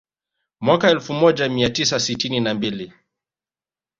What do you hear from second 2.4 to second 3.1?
mbili